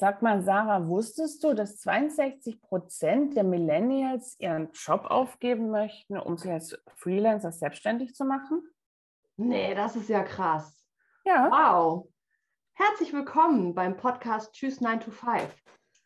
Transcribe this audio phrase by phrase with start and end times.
[0.00, 6.36] Sag mal, Sarah, wusstest du, dass 62 Prozent der Millennials ihren Job aufgeben möchten, um
[6.36, 8.62] sich als Freelancer selbstständig zu machen?
[9.36, 10.86] Nee, das ist ja krass.
[11.24, 11.50] Ja.
[11.50, 12.08] Wow.
[12.74, 15.52] Herzlich willkommen beim Podcast Tschüss 9 to 5.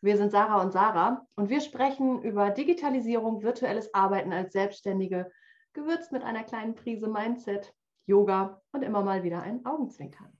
[0.01, 5.31] Wir sind Sarah und Sarah und wir sprechen über Digitalisierung, virtuelles Arbeiten als Selbstständige,
[5.73, 7.75] gewürzt mit einer kleinen Prise Mindset,
[8.07, 10.35] Yoga und immer mal wieder ein Augenzwinkern.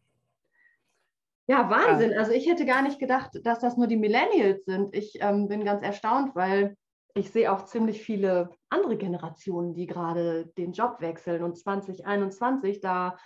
[1.48, 2.12] Ja, Wahnsinn.
[2.12, 2.20] Ja.
[2.20, 4.96] Also ich hätte gar nicht gedacht, dass das nur die Millennials sind.
[4.96, 6.78] Ich ähm, bin ganz erstaunt, weil
[7.16, 11.44] ich sehe auch ziemlich viele andere Generationen, die gerade den Job wechseln.
[11.44, 13.18] Und 2021, da,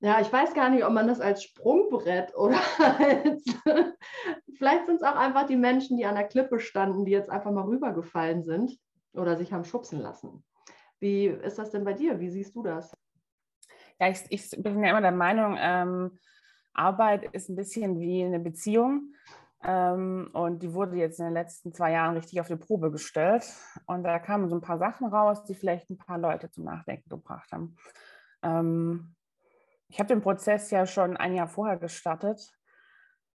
[0.00, 3.44] ja, ich weiß gar nicht, ob man das als Sprungbrett oder als,
[4.56, 7.50] vielleicht sind es auch einfach die Menschen, die an der Klippe standen, die jetzt einfach
[7.50, 8.78] mal rübergefallen sind
[9.14, 10.44] oder sich haben schubsen lassen.
[11.00, 12.20] Wie ist das denn bei dir?
[12.20, 12.94] Wie siehst du das?
[13.98, 16.18] Ja, ich, ich bin ja immer der Meinung, ähm,
[16.74, 19.14] Arbeit ist ein bisschen wie eine Beziehung.
[19.62, 23.50] Ähm, und die wurde jetzt in den letzten zwei Jahren richtig auf die Probe gestellt.
[23.86, 27.08] Und da kamen so ein paar Sachen raus, die vielleicht ein paar Leute zum Nachdenken
[27.08, 27.76] gebracht haben.
[28.42, 29.14] Ähm,
[29.88, 32.52] ich habe den Prozess ja schon ein Jahr vorher gestartet.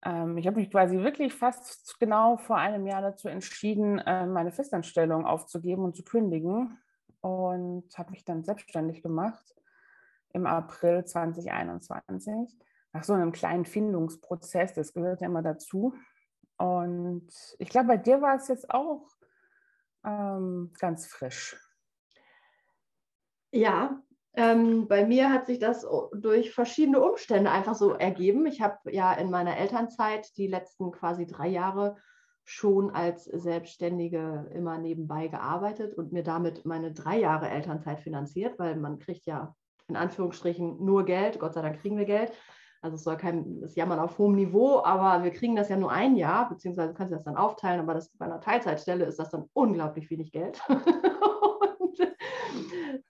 [0.04, 4.50] Ähm, ich habe mich quasi wirklich fast genau vor einem Jahr dazu entschieden, äh, meine
[4.50, 6.78] Festanstellung aufzugeben und zu kündigen.
[7.20, 9.54] Und habe mich dann selbstständig gemacht
[10.32, 12.56] im April 2021
[12.96, 15.94] nach so einem kleinen Findungsprozess, das gehört ja immer dazu.
[16.56, 19.06] Und ich glaube, bei dir war es jetzt auch
[20.02, 21.60] ähm, ganz frisch.
[23.52, 24.00] Ja,
[24.32, 28.46] ähm, bei mir hat sich das durch verschiedene Umstände einfach so ergeben.
[28.46, 31.96] Ich habe ja in meiner Elternzeit die letzten quasi drei Jahre
[32.44, 38.76] schon als Selbstständige immer nebenbei gearbeitet und mir damit meine drei Jahre Elternzeit finanziert, weil
[38.76, 39.54] man kriegt ja
[39.88, 41.38] in Anführungsstrichen nur Geld.
[41.38, 42.32] Gott sei Dank kriegen wir Geld.
[42.82, 45.90] Also es soll kein das Jammern auf hohem Niveau, aber wir kriegen das ja nur
[45.90, 49.30] ein Jahr, beziehungsweise kannst du das dann aufteilen, aber das, bei einer Teilzeitstelle ist das
[49.30, 50.60] dann unglaublich wenig Geld.
[50.68, 50.82] und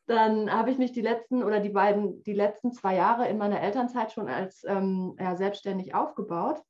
[0.06, 3.60] dann habe ich mich die letzten oder die beiden, die letzten zwei Jahre in meiner
[3.60, 6.62] Elternzeit schon als ähm, ja, selbstständig aufgebaut.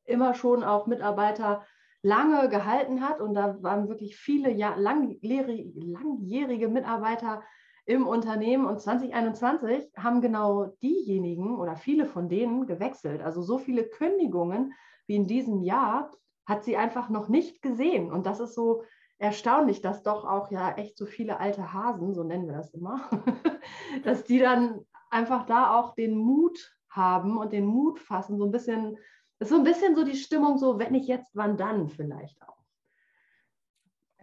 [0.04, 1.64] immer schon auch Mitarbeiter
[2.00, 3.20] lange gehalten hat.
[3.20, 7.42] Und da waren wirklich viele Jahr, langjährige Mitarbeiter
[7.84, 13.22] im Unternehmen und 2021 haben genau diejenigen oder viele von denen gewechselt.
[13.22, 14.72] Also so viele Kündigungen
[15.06, 16.10] wie in diesem Jahr
[16.46, 18.12] hat sie einfach noch nicht gesehen.
[18.12, 18.84] Und das ist so
[19.18, 23.08] erstaunlich, dass doch auch ja echt so viele alte Hasen, so nennen wir das immer,
[24.04, 28.50] dass die dann einfach da auch den Mut haben und den Mut fassen, so ein
[28.50, 28.98] bisschen,
[29.38, 32.61] ist so ein bisschen so die Stimmung, so wenn nicht jetzt, wann dann vielleicht auch.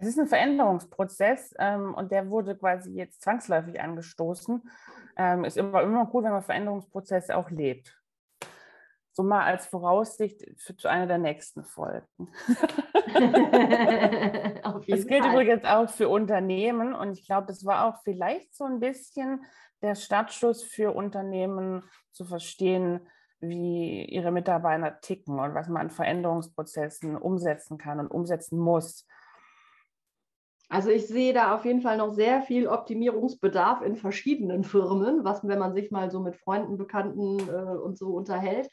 [0.02, 4.70] Es ist ein Veränderungsprozess ähm, und der wurde quasi jetzt zwangsläufig angestoßen.
[5.18, 7.96] Ähm, ist immer, immer gut, wenn man Veränderungsprozesse auch lebt.
[9.12, 12.08] So mal als Voraussicht für eine der nächsten Folgen.
[14.88, 15.34] das gilt Fall.
[15.34, 19.44] übrigens auch für Unternehmen und ich glaube, das war auch vielleicht so ein bisschen
[19.82, 23.02] der Startschuss für Unternehmen zu verstehen,
[23.42, 29.06] wie ihre Mitarbeiter ticken und was man an Veränderungsprozessen umsetzen kann und umsetzen muss.
[30.70, 35.46] Also ich sehe da auf jeden Fall noch sehr viel Optimierungsbedarf in verschiedenen Firmen, was,
[35.48, 38.70] wenn man sich mal so mit Freunden, Bekannten äh, und so unterhält,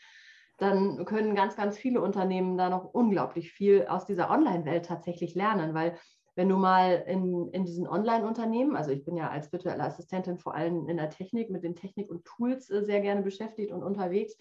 [0.58, 5.74] dann können ganz, ganz viele Unternehmen da noch unglaublich viel aus dieser Online-Welt tatsächlich lernen,
[5.74, 5.96] weil
[6.34, 10.54] wenn du mal in, in diesen Online-Unternehmen, also ich bin ja als virtuelle Assistentin vor
[10.54, 14.36] allem in der Technik mit den Technik und Tools äh, sehr gerne beschäftigt und unterwegs.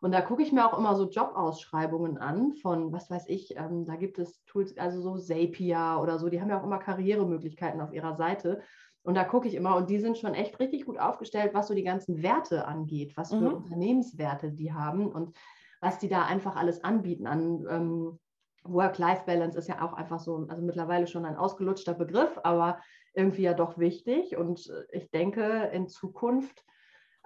[0.00, 3.84] Und da gucke ich mir auch immer so Jobausschreibungen an von, was weiß ich, ähm,
[3.84, 7.80] da gibt es Tools, also so Zapier oder so, die haben ja auch immer Karrieremöglichkeiten
[7.80, 8.62] auf ihrer Seite.
[9.02, 11.74] Und da gucke ich immer und die sind schon echt richtig gut aufgestellt, was so
[11.74, 13.54] die ganzen Werte angeht, was für mhm.
[13.54, 15.36] Unternehmenswerte die haben und
[15.80, 18.18] was die da einfach alles anbieten an ähm,
[18.64, 22.80] Work-Life-Balance ist ja auch einfach so, also mittlerweile schon ein ausgelutschter Begriff, aber
[23.14, 24.36] irgendwie ja doch wichtig.
[24.36, 26.64] Und ich denke, in Zukunft,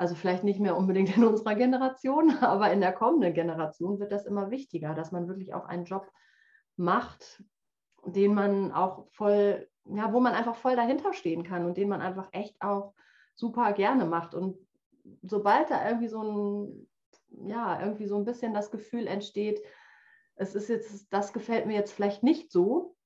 [0.02, 4.26] also vielleicht nicht mehr unbedingt in unserer Generation, aber in der kommenden Generation wird das
[4.26, 6.10] immer wichtiger, dass man wirklich auch einen Job
[6.76, 7.44] macht,
[8.04, 12.00] den man auch voll, ja, wo man einfach voll dahinter stehen kann und den man
[12.00, 12.94] einfach echt auch
[13.36, 14.34] super gerne macht.
[14.34, 14.58] Und
[15.22, 16.88] sobald da irgendwie so ein,
[17.46, 19.62] ja, irgendwie so ein bisschen das Gefühl entsteht,
[20.34, 22.96] es ist jetzt, das gefällt mir jetzt vielleicht nicht so,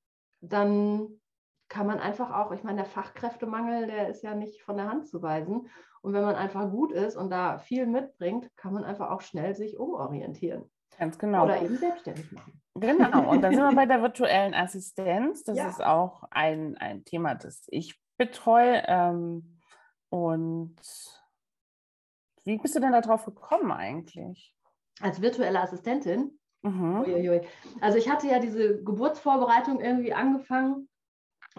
[0.41, 1.21] dann
[1.69, 5.09] kann man einfach auch, ich meine, der Fachkräftemangel, der ist ja nicht von der Hand
[5.09, 5.69] zu weisen.
[6.01, 9.55] Und wenn man einfach gut ist und da viel mitbringt, kann man einfach auch schnell
[9.55, 10.71] sich umorientieren.
[10.99, 11.45] Ganz genau.
[11.45, 12.61] Oder eben selbstständig machen.
[12.75, 15.43] Genau, und da sind wir bei der virtuellen Assistenz.
[15.45, 15.69] Das ja.
[15.69, 18.83] ist auch ein, ein Thema, das ich betreue.
[18.87, 19.61] Ähm,
[20.11, 20.77] und
[22.45, 24.55] wie bist du denn darauf gekommen eigentlich?
[25.01, 26.39] Als virtuelle Assistentin?
[26.63, 27.43] Mhm.
[27.81, 30.89] Also ich hatte ja diese Geburtsvorbereitung irgendwie angefangen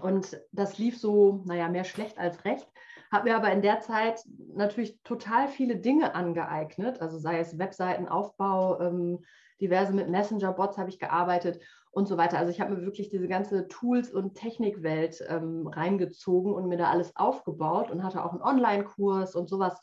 [0.02, 2.68] und das lief so, naja, mehr schlecht als recht.
[3.12, 4.22] Habe mir aber in der Zeit
[4.54, 9.24] natürlich total viele Dinge angeeignet, also sei es Webseitenaufbau, ähm,
[9.62, 11.60] diverse mit Messenger-Bots habe ich gearbeitet
[11.92, 12.38] und so weiter.
[12.38, 16.92] Also ich habe mir wirklich diese ganze Tools- und Technikwelt ähm, reingezogen und mir da
[16.92, 19.80] alles aufgebaut und hatte auch einen Online-Kurs und sowas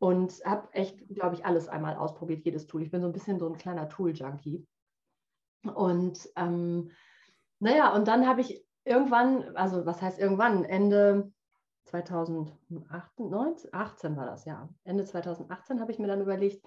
[0.00, 2.82] und habe echt, glaube ich, alles einmal ausprobiert, jedes Tool.
[2.82, 4.66] Ich bin so ein bisschen so ein kleiner Tool-Junkie.
[5.74, 6.90] Und ähm,
[7.60, 11.32] naja, und dann habe ich irgendwann, also was heißt irgendwann, Ende
[11.84, 13.32] 2018
[13.72, 14.68] 18 war das, ja.
[14.84, 16.64] Ende 2018 habe ich mir dann überlegt,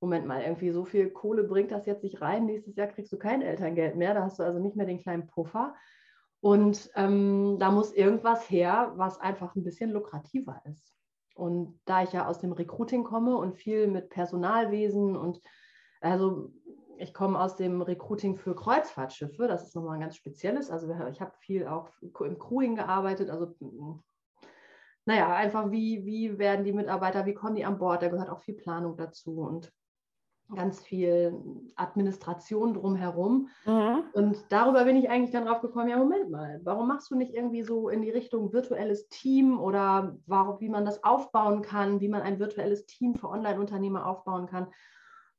[0.00, 2.46] Moment mal, irgendwie so viel Kohle bringt das jetzt nicht rein.
[2.46, 4.14] Nächstes Jahr kriegst du kein Elterngeld mehr.
[4.14, 5.74] Da hast du also nicht mehr den kleinen Puffer.
[6.40, 10.94] Und ähm, da muss irgendwas her, was einfach ein bisschen lukrativer ist.
[11.34, 15.40] Und da ich ja aus dem Recruiting komme und viel mit Personalwesen und
[16.00, 16.52] also
[16.98, 20.70] ich komme aus dem Recruiting für Kreuzfahrtschiffe, das ist nochmal ein ganz spezielles.
[20.70, 23.54] Also ich habe viel auch im Crewing gearbeitet, also
[25.04, 28.40] naja, einfach wie, wie werden die Mitarbeiter, wie kommen die an Bord, da gehört auch
[28.40, 29.72] viel Planung dazu und
[30.54, 31.34] ganz viel
[31.76, 33.48] Administration drumherum.
[33.66, 34.04] Mhm.
[34.12, 37.34] Und darüber bin ich eigentlich dann drauf gekommen, ja, Moment mal, warum machst du nicht
[37.34, 42.08] irgendwie so in die Richtung virtuelles Team oder warum, wie man das aufbauen kann, wie
[42.08, 44.68] man ein virtuelles Team für Online-Unternehmer aufbauen kann.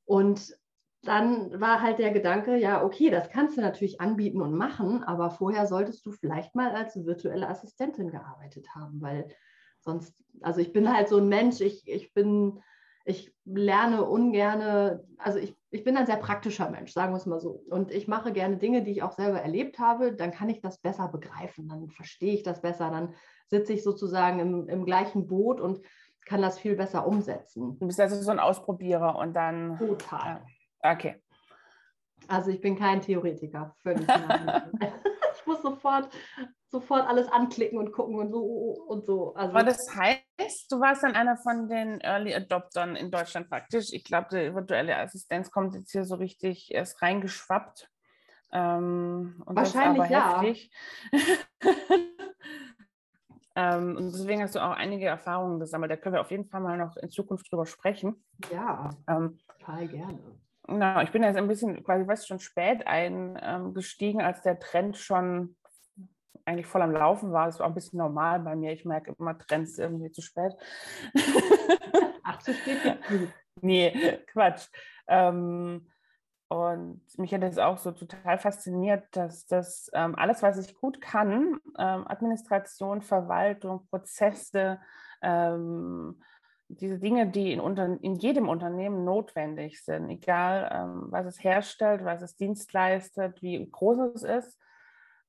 [0.05, 0.58] Und
[1.04, 5.31] dann war halt der Gedanke, ja, okay, das kannst du natürlich anbieten und machen, aber
[5.31, 9.28] vorher solltest du vielleicht mal als virtuelle Assistentin gearbeitet haben, weil
[9.80, 12.62] sonst, also ich bin halt so ein Mensch, ich, ich bin
[13.10, 17.40] ich lerne ungerne, also ich, ich bin ein sehr praktischer Mensch, sagen wir es mal
[17.40, 17.63] so.
[17.69, 20.78] Und ich mache gerne Dinge, die ich auch selber erlebt habe, dann kann ich das
[20.78, 23.16] besser begreifen, dann verstehe ich das besser, dann
[23.48, 25.81] sitze ich sozusagen im, im gleichen Boot und
[26.25, 27.80] kann das viel besser umsetzen.
[27.80, 29.78] Du bist also so ein Ausprobierer und dann.
[29.80, 30.46] Total.
[30.81, 31.21] Okay.
[32.27, 36.09] Also ich bin kein Theoretiker, ich muss sofort
[36.69, 39.33] sofort alles anklicken und gucken und so und so.
[39.33, 43.91] Also, Aber das heißt, du warst dann einer von den Early Adoptern in Deutschland praktisch.
[43.91, 47.89] Ich glaube, die virtuelle Assistenz kommt jetzt hier so richtig erst reingeschwappt.
[48.51, 50.43] Ähm, Wahrscheinlich ja.
[53.55, 55.91] ähm, und deswegen hast du auch einige Erfahrungen gesammelt.
[55.91, 58.24] Da können wir auf jeden Fall mal noch in Zukunft drüber sprechen.
[58.51, 60.19] Ja, ähm, total gerne.
[60.68, 65.56] Na, ich bin jetzt ein bisschen quasi, weißt schon spät eingestiegen, als der Trend schon
[66.46, 67.46] eigentlich voll am Laufen war.
[67.46, 68.74] Das war ein bisschen normal bei mir.
[68.74, 70.54] Ich merke immer Trends irgendwie zu spät.
[72.24, 73.00] Ach, zu spät
[73.62, 74.68] Nee, Quatsch.
[75.08, 75.89] Ähm,
[76.50, 81.00] und mich hat das auch so total fasziniert, dass das ähm, alles, was ich gut
[81.00, 84.80] kann, ähm, Administration, Verwaltung, Prozesse,
[85.22, 86.20] ähm,
[86.69, 92.05] diese Dinge, die in, unter, in jedem Unternehmen notwendig sind, egal ähm, was es herstellt,
[92.05, 94.59] was es dienstleistet, wie groß es ist,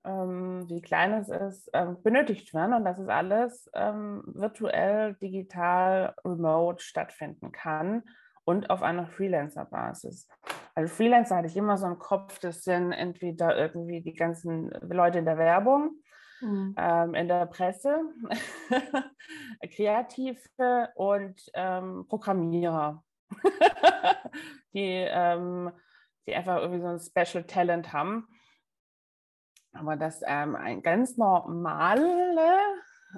[0.05, 6.15] ähm, wie klein es ist, ähm, benötigt werden und dass es alles ähm, virtuell, digital,
[6.25, 8.03] remote stattfinden kann
[8.45, 10.29] und auf einer Freelancer-Basis.
[10.75, 15.19] Also Freelancer hatte ich immer so im Kopf, das sind entweder irgendwie die ganzen Leute
[15.19, 15.93] in der Werbung,
[16.41, 16.75] mhm.
[16.77, 18.01] ähm, in der Presse,
[19.75, 23.03] Kreative und ähm, Programmierer,
[24.73, 25.73] die, ähm,
[26.27, 28.27] die einfach irgendwie so ein Special Talent haben
[29.73, 32.59] Aber dass ähm, ein ganz normale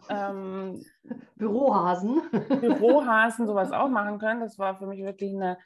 [0.09, 0.85] ähm,
[1.37, 2.23] Bürohasen.
[2.61, 5.59] Bürohasen sowas auch machen können, das war für mich wirklich eine,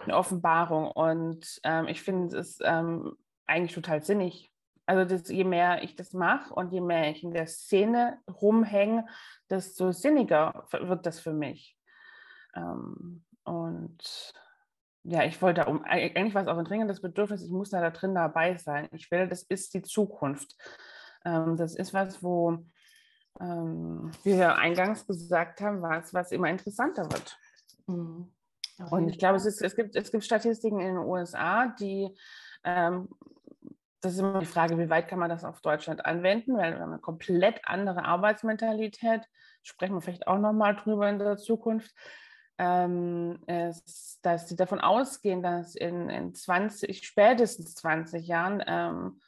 [0.00, 0.90] eine Offenbarung.
[0.90, 4.51] Und ähm, ich finde es ähm, eigentlich total sinnig.
[4.92, 9.06] Also das, je mehr ich das mache und je mehr ich in der Szene rumhänge,
[9.48, 11.78] desto sinniger wird das für mich.
[12.54, 14.34] Ähm, und
[15.04, 17.88] ja, ich wollte um, eigentlich war es auch ein dringendes Bedürfnis, ich muss da, da
[17.88, 18.86] drin dabei sein.
[18.92, 20.58] Ich will, das ist die Zukunft.
[21.24, 22.58] Ähm, das ist was, wo,
[23.40, 27.38] ähm, wie wir eingangs gesagt haben, was, was immer interessanter wird.
[27.86, 28.30] Mhm.
[28.90, 32.14] Und ich glaube, es, ist, es, gibt, es gibt Statistiken in den USA, die,
[32.62, 33.08] ähm,
[34.02, 36.80] das ist immer die Frage, wie weit kann man das auf Deutschland anwenden, weil wir
[36.80, 39.22] haben eine komplett andere Arbeitsmentalität,
[39.62, 41.94] sprechen wir vielleicht auch nochmal drüber in der Zukunft
[42.58, 49.20] ähm, ist, dass sie davon ausgehen, dass in, in 20, spätestens 20 Jahren ähm,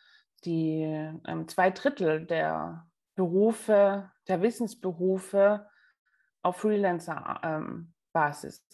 [0.44, 0.82] die
[1.26, 5.66] ähm, zwei Drittel der Berufe, der Wissensberufe
[6.42, 8.64] auf Freelancer-Basis ähm,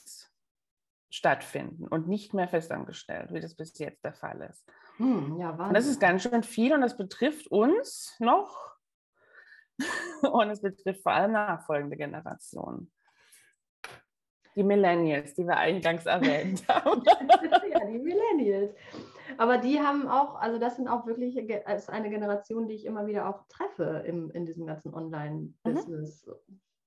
[1.11, 4.69] stattfinden und nicht mehr festangestellt, wie das bis jetzt der Fall ist.
[5.01, 8.77] Hm, ja, und das ist ganz schön viel und das betrifft uns noch
[10.31, 12.93] und es betrifft vor allem nachfolgende Generationen.
[14.55, 17.03] Die Millennials, die wir eingangs erwähnt haben.
[17.73, 18.75] ja, die Millennials.
[19.39, 23.07] Aber die haben auch, also das sind auch wirklich, ist eine Generation, die ich immer
[23.07, 26.27] wieder auch treffe im, in diesem ganzen Online-Business,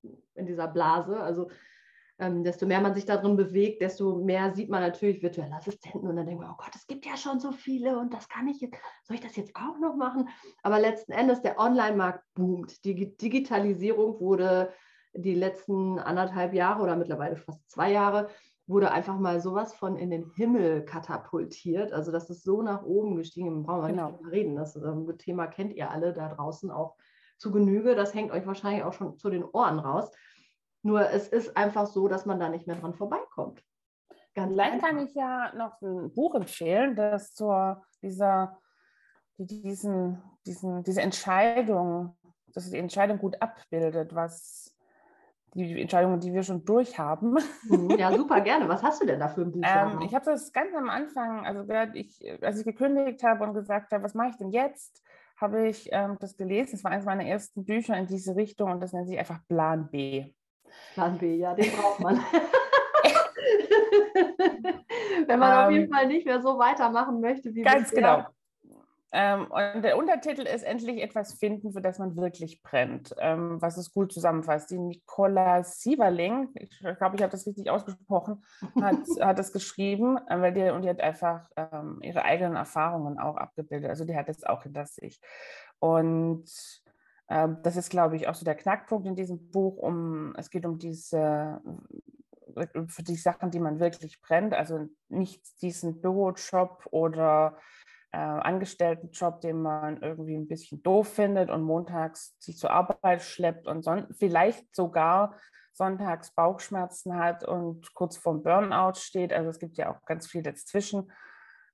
[0.02, 0.22] mhm.
[0.36, 1.18] in dieser Blase.
[1.18, 1.50] Also
[2.18, 6.16] ähm, desto mehr man sich darin bewegt, desto mehr sieht man natürlich virtuelle Assistenten und
[6.16, 8.60] dann denkt man, oh Gott, es gibt ja schon so viele und das kann ich
[8.60, 10.28] jetzt, soll ich das jetzt auch noch machen?
[10.62, 12.84] Aber letzten Endes, der Online-Markt boomt.
[12.84, 14.72] Die Digitalisierung wurde
[15.12, 18.28] die letzten anderthalb Jahre oder mittlerweile fast zwei Jahre
[18.66, 21.92] wurde einfach mal sowas von in den Himmel katapultiert.
[21.92, 24.08] Also das ist so nach oben gestiegen, brauchen wir genau.
[24.08, 24.56] nicht drüber reden.
[24.56, 26.96] Das ähm, Thema kennt ihr alle da draußen auch
[27.36, 27.94] zu Genüge.
[27.94, 30.10] Das hängt euch wahrscheinlich auch schon zu den Ohren raus.
[30.84, 33.64] Nur es ist einfach so, dass man da nicht mehr dran vorbeikommt.
[34.34, 38.58] Ganz Vielleicht kann ich ja noch ein Buch empfehlen, das zur dieser,
[39.38, 44.76] diesen, diesen, diese Entscheidung, dass die Entscheidung gut abbildet, was
[45.54, 47.38] die Entscheidungen, die wir schon durchhaben.
[47.62, 48.68] Mhm, ja, super gerne.
[48.68, 49.62] Was hast du denn da für ein Buch?
[49.64, 51.64] Ähm, ich habe das ganz am Anfang, also
[51.94, 55.02] ich, als ich gekündigt habe und gesagt habe, was mache ich denn jetzt,
[55.38, 56.74] habe ich ähm, das gelesen.
[56.74, 59.88] Es war eines meiner ersten Bücher in diese Richtung und das nennt sich einfach Plan
[59.90, 60.34] B.
[60.94, 62.20] Plan B, ja, den braucht man.
[65.26, 68.16] Wenn man ähm, auf jeden ähm, Fall nicht mehr so weitermachen möchte, wie Ganz bisher.
[68.16, 68.26] genau.
[69.16, 73.76] Ähm, und der Untertitel ist endlich etwas finden, für das man wirklich brennt, ähm, was
[73.76, 74.72] es gut zusammenfasst.
[74.72, 78.42] Die Nicola Sieverling, ich glaube, ich habe das richtig ausgesprochen,
[78.82, 83.20] hat, hat das geschrieben, äh, weil die, und die hat einfach ähm, ihre eigenen Erfahrungen
[83.20, 83.88] auch abgebildet.
[83.88, 85.20] Also die hat es auch hinter sich.
[85.78, 86.50] Und
[87.26, 89.78] das ist, glaube ich, auch so der Knackpunkt in diesem Buch.
[89.78, 91.60] Um, es geht um diese
[92.86, 97.58] für die Sachen, die man wirklich brennt, also nicht diesen Bürojob oder
[98.12, 103.66] äh, Angestelltenjob, den man irgendwie ein bisschen doof findet und montags sich zur Arbeit schleppt
[103.66, 105.36] und vielleicht sogar
[105.72, 109.32] sonntags Bauchschmerzen hat und kurz vorm Burnout steht.
[109.32, 111.10] Also es gibt ja auch ganz viel dazwischen,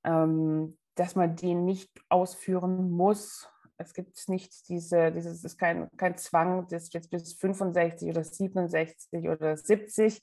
[0.04, 3.49] ähm, dass man die nicht ausführen muss.
[3.80, 9.28] Es gibt nicht diese, dieses ist kein, kein Zwang, das jetzt bis 65 oder 67
[9.28, 10.20] oder 70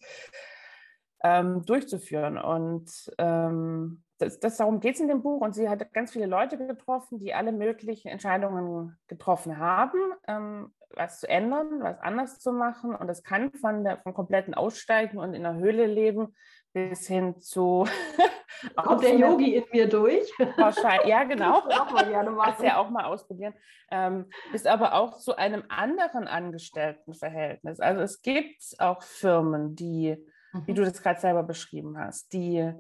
[1.24, 2.38] ähm, durchzuführen.
[2.38, 5.42] Und ähm, das, das, darum geht es in dem Buch.
[5.42, 11.20] Und sie hat ganz viele Leute getroffen, die alle möglichen Entscheidungen getroffen haben, ähm, was
[11.22, 12.96] zu ändern, was anders zu machen.
[12.96, 16.36] Und das kann von der, vom kompletten Aussteigen und in der Höhle leben
[16.74, 17.88] bis hin zu.
[18.76, 20.28] Kommt der Yogi in mir durch?
[20.58, 21.62] Wahrscheinlich, ja, genau.
[21.68, 23.54] Das ja auch mal ausprobieren.
[23.92, 27.80] Ähm, bis aber auch zu einem anderen Angestelltenverhältnis.
[27.80, 30.18] Also es gibt auch Firmen, die,
[30.54, 30.68] mhm.
[30.68, 32.74] wie du das gerade selber beschrieben hast, die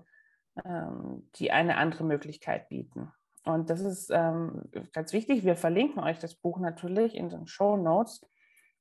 [0.65, 3.11] ähm, die eine andere Möglichkeit bieten.
[3.45, 4.63] Und das ist ähm,
[4.93, 5.45] ganz wichtig.
[5.45, 8.25] Wir verlinken euch das Buch natürlich in den Show Notes.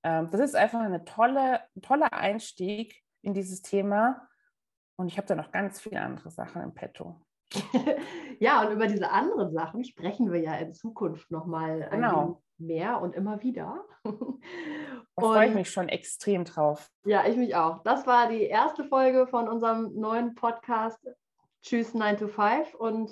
[0.03, 4.29] Ähm, das ist einfach eine tolle, toller Einstieg in dieses Thema.
[4.97, 7.21] Und ich habe da noch ganz viele andere Sachen im Petto.
[8.41, 12.43] ja, und über diese anderen Sachen sprechen wir ja in Zukunft nochmal genau.
[12.59, 13.85] mehr und immer wieder.
[14.05, 16.91] Da freue ich mich schon extrem drauf.
[17.05, 17.83] Ja, ich mich auch.
[17.85, 20.99] Das war die erste Folge von unserem neuen Podcast
[21.63, 23.11] Tschüss 9 to 5 und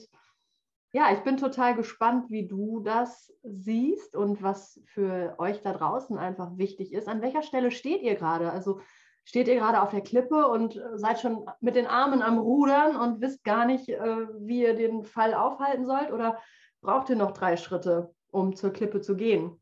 [0.92, 6.16] ja, ich bin total gespannt, wie du das siehst und was für euch da draußen
[6.18, 7.08] einfach wichtig ist.
[7.08, 8.52] An welcher Stelle steht ihr gerade?
[8.52, 8.80] Also
[9.24, 13.20] steht ihr gerade auf der Klippe und seid schon mit den Armen am Rudern und
[13.20, 16.12] wisst gar nicht, äh, wie ihr den Fall aufhalten sollt?
[16.12, 16.38] Oder
[16.84, 19.60] braucht ihr noch drei Schritte, um zur Klippe zu gehen.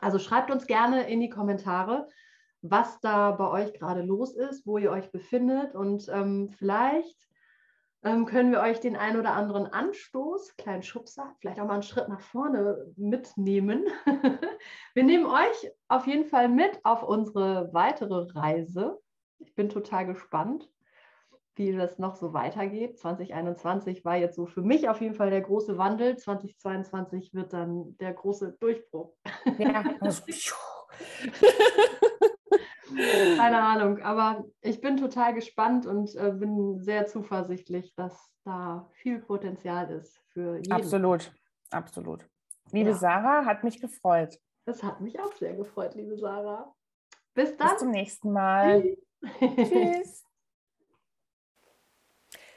[0.00, 2.08] Also schreibt uns gerne in die Kommentare,
[2.62, 7.16] was da bei euch gerade los ist, wo ihr euch befindet und ähm, vielleicht
[8.26, 12.08] können wir euch den ein oder anderen Anstoß, kleinen Schubser, vielleicht auch mal einen Schritt
[12.08, 13.84] nach vorne mitnehmen.
[14.94, 19.00] wir nehmen euch auf jeden Fall mit auf unsere weitere Reise.
[19.38, 20.70] Ich bin total gespannt,
[21.56, 22.96] wie das noch so weitergeht.
[22.96, 26.16] 2021 war jetzt so für mich auf jeden Fall der große Wandel.
[26.16, 29.16] 2022 wird dann der große Durchbruch.
[29.58, 29.82] Ja,
[32.94, 39.18] Keine Ahnung, aber ich bin total gespannt und äh, bin sehr zuversichtlich, dass da viel
[39.20, 40.72] Potenzial ist für jeden.
[40.72, 41.32] Absolut,
[41.70, 42.28] absolut.
[42.72, 42.96] Liebe ja.
[42.96, 44.38] Sarah, hat mich gefreut.
[44.64, 46.74] Das hat mich auch sehr gefreut, liebe Sarah.
[47.34, 47.70] Bis dann.
[47.70, 48.96] Bis zum nächsten Mal.
[49.38, 50.24] Tschüss.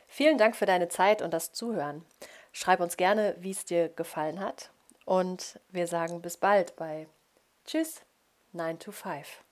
[0.07, 2.03] Vielen Dank für deine Zeit und das Zuhören.
[2.51, 4.71] Schreib uns gerne, wie es dir gefallen hat.
[5.05, 7.07] Und wir sagen bis bald bei
[7.63, 8.01] Tschüss,
[8.53, 9.43] 9 to 5.